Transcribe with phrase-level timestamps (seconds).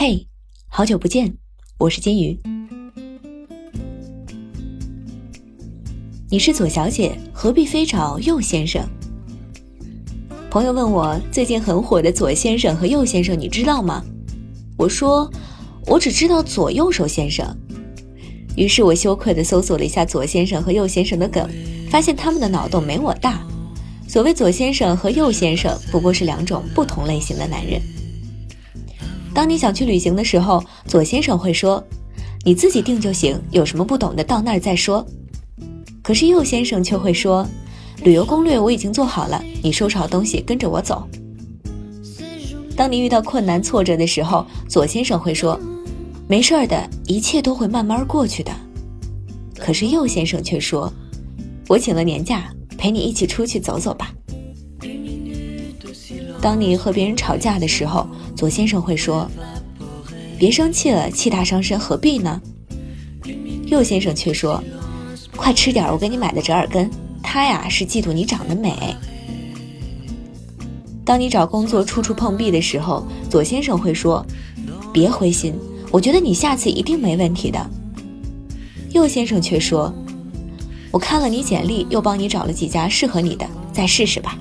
[0.00, 0.28] 嘿，
[0.68, 1.34] 好久不见，
[1.76, 2.38] 我是金鱼。
[6.30, 8.80] 你是左小姐，何必非找右先生？
[10.48, 14.00] 朋友问我最近很火的左先生和右先生，你知道吗？
[14.76, 15.28] 我说
[15.84, 17.44] 我只知道左右手先生。
[18.56, 21.50] 于是我羞愧地搜索了一下左先生和右先生的梗，
[21.90, 23.44] 发现他们的脑洞没我大。
[24.06, 27.82] 所谓左先生和右先生，不过是两种不同类型的男人。
[29.38, 31.80] 当你想去旅行的时候，左先生会说
[32.44, 35.06] ：“你自己定就行，有什么不懂的到那儿再说。”
[36.02, 37.46] 可是右先生却会说
[38.02, 41.08] ：“旅游攻略我已经做好了，你收拾好东西跟着我走。”
[42.74, 45.56] 当你遇到困难挫折的时候，左先生会说。
[46.26, 48.50] 没事儿的，一切都会慢慢过去的。
[49.56, 50.92] 可是右先生却说
[51.70, 54.12] ：“我请了年假，陪你一起出去走走吧。”
[56.40, 58.06] 当你和别人吵架的时候，
[58.36, 59.28] 左先生会说
[60.38, 62.40] ：“别生气了，气大伤身，何必呢？”
[63.66, 64.62] 右先生却说
[65.36, 66.90] ：“快吃点我给你买的折耳根，
[67.22, 68.96] 他呀是嫉妒你长得美。”
[71.04, 74.24] 当你找工作处处碰壁的时候，左先生会说
[74.92, 75.54] ：“别灰心。”
[75.90, 77.70] 我觉得你下次一定没问题的。
[78.90, 79.92] 右先生却说
[80.92, 84.38] ：“我看了你简历，又帮你找了几家适合你的，再试试吧。”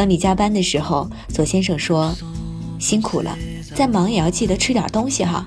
[0.00, 2.16] 当你加班的时候，左先生说
[2.80, 3.36] ：“辛苦了，
[3.74, 5.46] 再忙也要记得吃点东西哈。”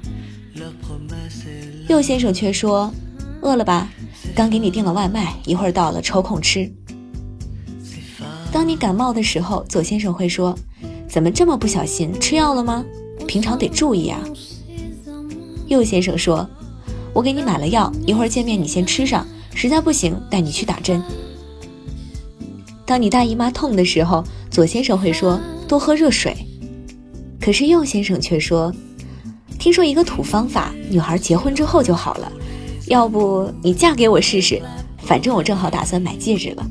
[1.89, 2.93] 右先生却说
[3.41, 3.89] ：“饿了吧？
[4.35, 6.71] 刚给你订了外卖，一会儿到了抽空吃。”
[8.53, 10.55] 当你感冒的时候，左先生会说
[11.09, 12.13] ：“怎么这么不小心？
[12.19, 12.85] 吃药了吗？”
[13.27, 14.19] 平常得注意啊。
[15.65, 16.47] 右先生说
[17.11, 21.01] ：“我给你买了药，一会儿见面你先吃上，实在不行带你去打针。”
[22.85, 24.21] 当你大姨妈痛的时候，
[24.53, 26.37] 左先生会说：“多喝热水。”
[27.41, 28.71] 可是右先生却说
[29.57, 32.31] ：“听说一个土方法，女孩结婚之后就好了，
[32.85, 34.61] 要不你嫁给我试试？
[34.99, 36.69] 反正我正好打算买戒指了。”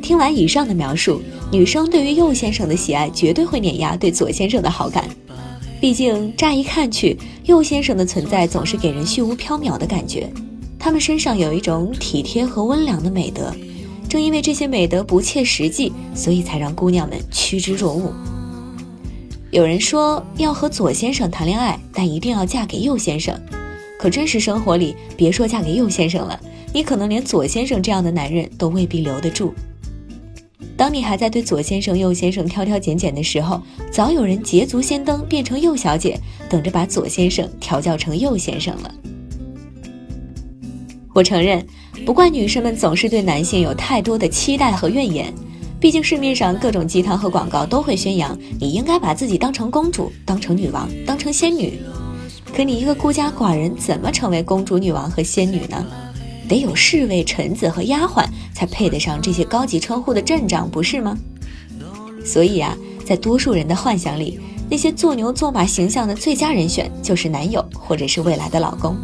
[0.00, 1.20] 听完以上的描述。
[1.50, 5.04] 女生对于右先生的喜爱绝对会碾压对左先生的好感，
[5.80, 10.32] 毕竟乍一看去，右先生的存在总是给人虚无缥缈的感觉。
[10.78, 13.52] 他们身上有一种体贴和温良的美德，
[14.10, 18.12] 正因为这些美德不切实际，所以才让姑娘们趋之若鹜。
[19.52, 23.40] 有人说要和左先生谈恋爱，但一定要嫁给右先生。
[23.96, 26.40] 可真实生活里，别说嫁给右先生了，
[26.74, 29.54] 你可能连左先生这样的男人都未必留得住。
[30.76, 33.62] 当你还在对左先生、右先生挑挑拣拣的时候，
[33.92, 36.18] 早有人捷足先登，变成右小姐，
[36.48, 38.92] 等着把左先生调教成右先生了。
[41.12, 41.64] 我承认，
[42.04, 45.32] 不怪女生们总是对男性有太多的期待和怨言，
[45.78, 51.78] 毕竟市面上各种鸡汤和广告都会宣扬你应该把自己当成公主、当成女王、当成仙女。
[52.52, 55.86] 可你一个孤家寡人，怎么成为公主、女王和仙女呢？
[56.48, 61.16] 得有侍卫、臣子和丫鬟才配得上这些高级称呼的阵仗，不是吗？
[62.24, 68.96] 所以啊，在多数人的幻想里，那些做牛做马形象的最佳人选就是男友或者是未来的老公。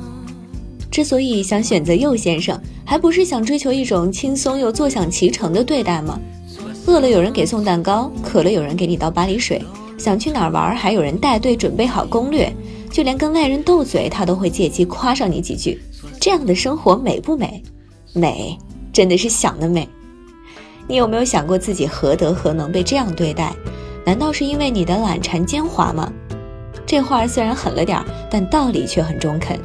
[0.96, 6.18] 之所以想选择右先生，还不是想追求一种轻松又坐享其成的对待吗？
[6.86, 9.62] 饿了有人给送蛋糕，渴了有人给你倒巴黎水，
[9.98, 12.50] 想去哪儿玩还有人带队准备好攻略，
[12.90, 15.78] 就连跟外人斗嘴，他都会借机夸上你几句。
[16.18, 17.62] 这样的生活美不美？
[18.14, 18.56] 美，
[18.90, 19.86] 真的是想得美。
[20.88, 23.54] 你有没有想过自己何德何能被这样对待？
[24.06, 26.10] 难道是因为你的懒馋奸猾吗？
[26.86, 29.60] 这话虽然狠了点儿，但道理却很中肯。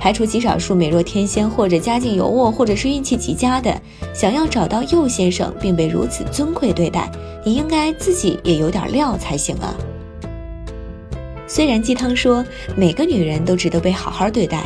[0.00, 3.78] 排除极少数美若天仙或者家境优渥或者是运气极佳的，
[4.14, 7.12] 想要找到右先生并被如此尊贵对待，
[7.44, 9.76] 你应该自己也有点料才行啊。
[11.46, 12.42] 虽然鸡汤说
[12.74, 14.62] 每个女人都值得被好好对待，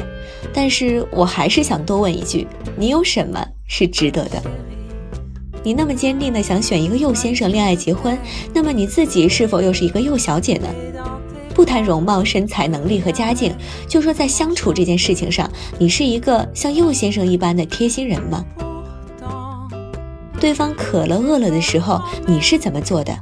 [0.52, 2.46] 但是我还是想多问一句：
[2.76, 4.40] 你有什么是值得的？
[5.64, 8.16] 你那么坚定的想选一个右先生恋爱结婚，
[8.52, 10.68] 那么你自己是否又是一个右小姐呢？
[11.54, 13.54] 不谈容貌、身材、能力和家境，
[13.88, 15.48] 就说在相处这件事情上，
[15.78, 18.44] 你是一个像右先生一般的贴心人吗？
[20.40, 23.16] 对方渴了、饿了的时候，你是怎么做的？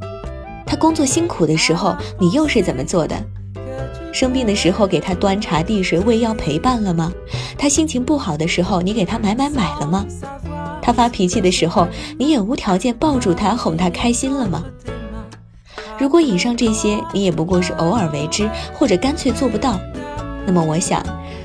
[0.67, 3.14] 他工作辛苦的时候，你又是怎么做的？
[4.12, 7.12] 生病的时候给他端茶递水喂药陪伴了吗？
[7.56, 10.05] 他心情不好的时候你给他买买买了吗？
[10.82, 11.87] 他发脾气的时候
[12.19, 14.64] 你也无条件抱住他哄他开心了吗？
[16.02, 19.78] 如果以上这些你也不过是偶尔为之或者干脆做不到，
[20.44, 21.00] 那么我想，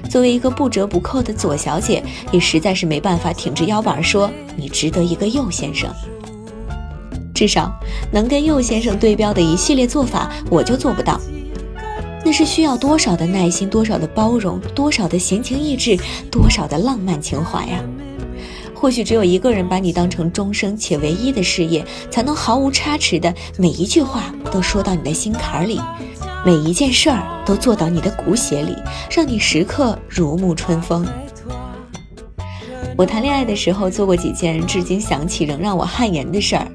[0.10, 5.88] 作为一个不折不扣的左小姐也实在是没办法挺直腰板说你值得一个右先生。
[7.36, 7.72] 至少
[8.12, 11.22] 能跟右先生对标的一系列做法，我就做不到。
[12.26, 15.96] 那是需要多少的耐心，多少的包容，多少的闲情逸致，
[16.32, 17.80] 多少的浪漫情怀呀！
[18.80, 25.82] 或许只有一个人把你当成终生且唯一的事业，才能毫无差池的每一句话都说到你的心坎里，
[26.46, 28.76] 每一件事儿都做到你的骨血里，
[29.10, 31.06] 让你时刻如沐春风。
[32.96, 36.68] 我谈恋爱的时候做过几件至今想起仍让我汗颜的事儿。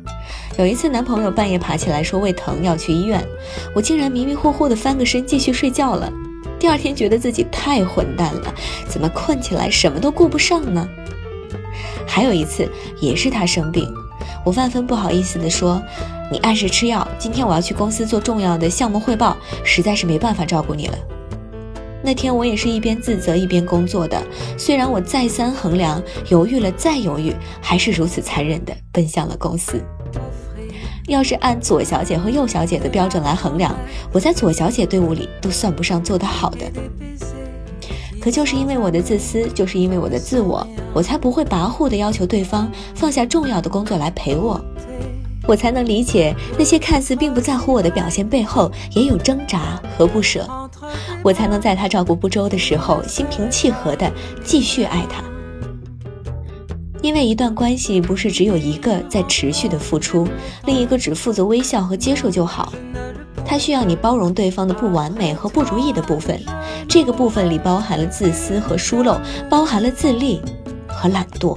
[0.59, 3.25] 有一次，男朋友半夜爬起来说胃疼要去医院，
[3.75, 6.13] 我竟然迷迷糊糊的翻个身继续睡觉了。
[6.59, 8.55] 第二天觉得自己太混蛋了，
[8.89, 10.89] 怎么困起来什么都顾不上呢？
[12.07, 12.69] 还有一次
[13.01, 13.93] 也是他生病，
[14.45, 15.83] 我万分不好意思地说
[16.31, 20.99] ：“你按时吃药，今天我要去公司做重要的项目汇报，实在是没办法照顾你了。”
[22.05, 24.21] 那天我也是一边自责一边工作的，
[24.59, 29.81] 虽然我再三衡量，犹豫了再犹豫，还是如此残忍地奔向了公司。
[31.07, 33.73] 要是按左小姐和右小姐的标准来衡量，
[34.13, 36.67] 我在左小姐队伍里都算不上做得好的。
[38.23, 40.65] 可就是因为我的自私，就是因为我的自我，
[40.95, 44.65] 我才不会跋扈地要求对方放下重要的工作来陪我，
[45.49, 50.49] 我才能理解那些看似并不在乎我的表现背后也有挣扎和不舍，
[51.25, 54.09] 我才能在他照顾不周的时候心平气和地
[54.45, 55.25] 继续爱他。
[57.03, 60.29] 因为一段关系不是只有一个在持续的付出，
[60.65, 62.73] 另一个只负责微笑和接受就好。
[63.45, 66.41] 他需要你包容对方的不完美和不如意的部分，
[66.89, 70.41] 这个部分里包含了自私和疏漏，包含了自立
[70.89, 71.57] 和懒惰。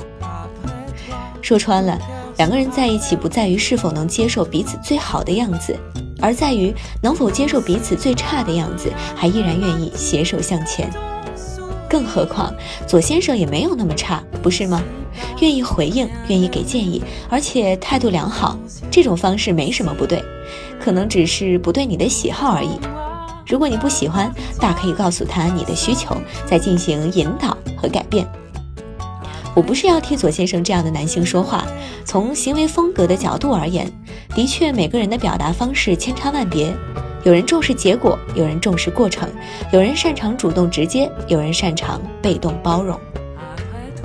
[1.42, 1.98] 说穿了，
[2.38, 5.78] 两个人在一起不在于是否能接受彼此最好的样子，
[6.20, 10.92] 而在于能否接受彼此最差的样子，还依然愿意携手向前。
[11.95, 12.53] 更何况
[12.86, 14.83] 左先生也没有那么差，不是吗？
[15.39, 18.59] 愿意回应，愿意给建议，而且态度良好，
[18.92, 20.21] 这种方式没什么不对，
[20.77, 22.71] 可能只是不对你的喜好而已。
[23.47, 26.13] 如果你不喜欢，大可以告诉他你的需求，
[26.45, 28.27] 再进行引导和改变。
[29.56, 31.65] 我不是要替左先生这样的男性说话，
[32.03, 33.89] 从行为风格的角度而言，
[34.36, 36.75] 的确每个人的表达方式千差万别。
[37.25, 39.27] 有人重视结果，有人重视过程，
[39.74, 43.00] 有人擅长主动直接，有人擅长被动包容。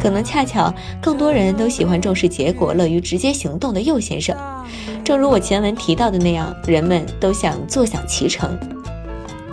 [0.01, 0.73] 可能恰巧
[1.03, 4.35] 更多人都喜欢重视结果、乐于直接行动的右先生。
[5.05, 8.59] 正如我前文提到的那样，人们都想坐享其成。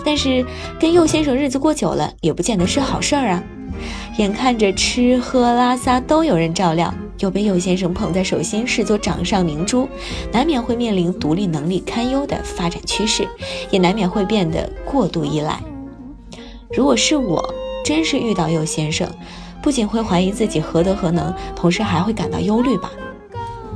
[0.05, 0.45] 但是
[0.79, 3.43] 跟右先生日子过久了，也不见得是好事儿啊。
[4.17, 6.93] 眼看着吃喝拉撒都有人照料。
[7.19, 9.89] 又被右先生捧在手心，视作掌上明珠，
[10.31, 13.27] 难免会面临独立能力堪忧的发展趋势，
[13.71, 15.59] 也难免会变得过度依赖。
[16.71, 17.43] 如果是我，
[17.83, 19.09] 真是遇到右先生，
[19.63, 22.91] 不仅会怀疑自己何德何能，同时还会感到忧虑吧。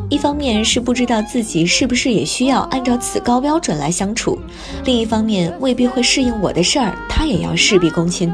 [0.08, 4.38] 一方面是不知道自己是不是也需要按照此高标准来相处，
[4.86, 8.32] 另一方面未必会适应我的事儿，他也要事必躬亲。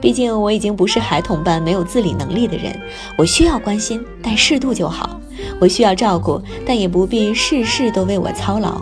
[0.00, 2.78] 毕竟我已经不是孩童般没有自理能力的人，
[3.16, 5.20] 我需要关心，但适度就好；
[5.60, 8.80] 我需要照顾，但也不必事事都为我操劳。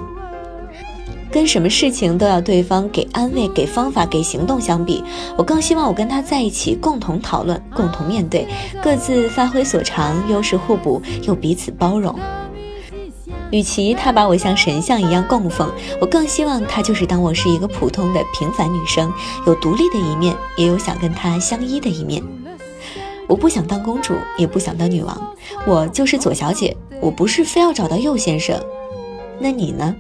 [1.31, 5.05] 跟什么事情都要对方给安慰、给方法、给行动相比，
[5.37, 8.47] 我更希望我跟他在一起，共同讨论、共同面对，
[8.83, 12.19] 各自发挥所长，优势互补，又彼此包容。
[13.51, 19.13] 与其他把我像神像一样供奉，我更希望他就是当我是一个普通的平凡女生，
[19.47, 22.23] 有独立的一面，也有想跟他相依的一面。
[23.27, 26.77] 我不想当公主，也不想当女王，我就是左小姐。
[27.01, 28.61] 我不是非要找到右先生，
[29.39, 29.95] 那你呢？